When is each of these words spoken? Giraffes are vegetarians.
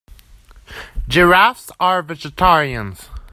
Giraffes 1.07 1.69
are 1.79 2.01
vegetarians. 2.01 3.07